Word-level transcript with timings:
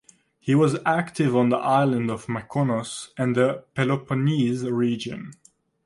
He 0.39 0.55
was 0.55 0.79
active 0.83 1.35
on 1.35 1.49
the 1.49 1.57
island 1.59 2.09
of 2.09 2.25
Mykonos 2.25 3.09
and 3.19 3.35
the 3.35 3.65
Peloponnese 3.75 4.63
Region. 4.65 5.31